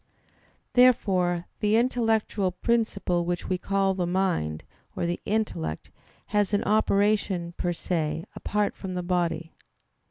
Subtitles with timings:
[0.73, 4.63] Therefore the intellectual principle which we call the mind
[4.95, 5.91] or the intellect
[6.33, 9.53] has an operation per se apart from the body.